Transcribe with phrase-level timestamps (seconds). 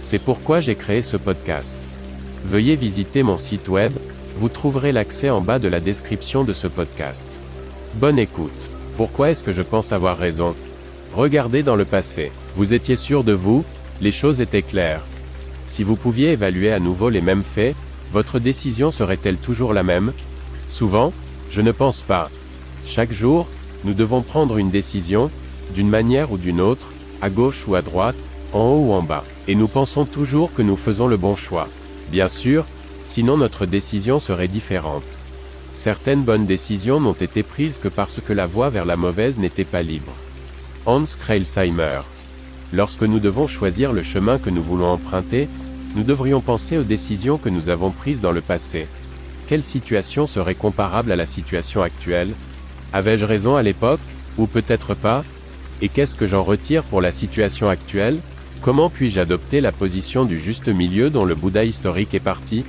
[0.00, 1.76] C'est pourquoi j'ai créé ce podcast.
[2.44, 3.92] Veuillez visiter mon site web,
[4.36, 7.28] vous trouverez l'accès en bas de la description de ce podcast.
[7.94, 8.70] Bonne écoute.
[8.96, 10.54] Pourquoi est-ce que je pense avoir raison?
[11.14, 12.30] Regardez dans le passé.
[12.56, 13.64] Vous étiez sûr de vous,
[14.00, 15.02] les choses étaient claires.
[15.66, 17.74] Si vous pouviez évaluer à nouveau les mêmes faits,
[18.12, 20.12] votre décision serait-elle toujours la même?
[20.68, 21.12] Souvent,
[21.50, 22.30] je ne pense pas.
[22.86, 23.48] Chaque jour,
[23.84, 25.30] nous devons prendre une décision,
[25.74, 26.86] d'une manière ou d'une autre,
[27.20, 28.16] à gauche ou à droite,
[28.52, 29.24] en haut ou en bas.
[29.46, 31.68] Et nous pensons toujours que nous faisons le bon choix.
[32.10, 32.64] Bien sûr,
[33.04, 35.04] sinon notre décision serait différente.
[35.72, 39.64] Certaines bonnes décisions n'ont été prises que parce que la voie vers la mauvaise n'était
[39.64, 40.12] pas libre.
[40.86, 42.00] Hans Kreilsheimer.
[42.72, 45.48] Lorsque nous devons choisir le chemin que nous voulons emprunter,
[45.94, 48.86] nous devrions penser aux décisions que nous avons prises dans le passé.
[49.46, 52.34] Quelle situation serait comparable à la situation actuelle?
[52.92, 54.00] Avais-je raison à l'époque
[54.36, 55.24] Ou peut-être pas?
[55.80, 58.18] Et qu'est-ce que j'en retire pour la situation actuelle?
[58.62, 62.64] Comment puis-je adopter la position du juste milieu dont le Bouddha historique est parti?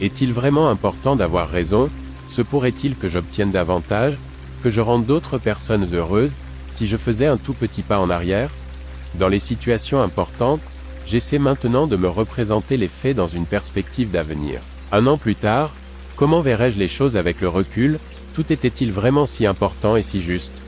[0.00, 1.88] Est-il vraiment important d'avoir raison?
[2.26, 4.18] Se pourrait-il que j'obtienne davantage?
[4.64, 6.32] Que je rende d'autres personnes heureuses
[6.68, 8.50] Si je faisais un tout petit pas en arrière?
[9.14, 10.60] Dans les situations importantes,
[11.06, 14.60] j'essaie maintenant de me représenter les faits dans une perspective d'avenir.
[14.90, 15.72] Un an plus tard,
[16.16, 18.00] comment verrais-je les choses avec le recul?
[18.34, 20.60] Tout était-il vraiment si important et si juste?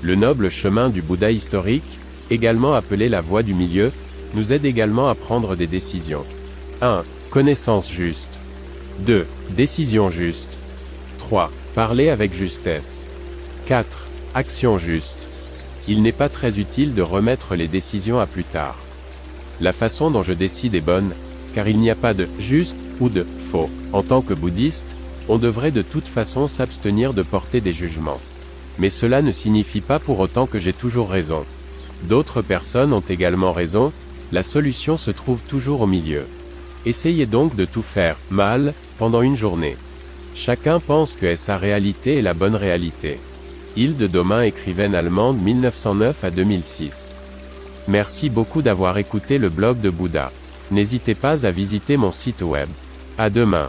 [0.00, 1.98] Le noble chemin du Bouddha historique,
[2.30, 3.92] également appelé la voie du milieu,
[4.34, 6.24] nous aide également à prendre des décisions.
[6.80, 7.04] 1.
[7.30, 8.38] Connaissance juste.
[9.00, 9.26] 2.
[9.50, 10.58] Décision juste.
[11.18, 11.50] 3.
[11.74, 13.06] Parler avec justesse.
[13.66, 14.06] 4.
[14.34, 15.28] Action juste.
[15.88, 18.76] Il n'est pas très utile de remettre les décisions à plus tard.
[19.60, 21.12] La façon dont je décide est bonne,
[21.54, 23.70] car il n'y a pas de juste ou de faux.
[23.92, 24.96] En tant que bouddhiste,
[25.28, 28.20] on devrait de toute façon s'abstenir de porter des jugements.
[28.78, 31.44] Mais cela ne signifie pas pour autant que j'ai toujours raison.
[32.04, 33.92] D'autres personnes ont également raison,
[34.32, 36.26] la solution se trouve toujours au milieu.
[36.86, 39.76] Essayez donc de tout faire, mal, pendant une journée.
[40.34, 43.20] Chacun pense que sa réalité est la bonne réalité.
[43.76, 47.16] Hilde Domain écrivaine allemande 1909 à 2006.
[47.88, 50.32] Merci beaucoup d'avoir écouté le blog de Bouddha.
[50.70, 52.68] N'hésitez pas à visiter mon site web.
[53.18, 53.68] À demain.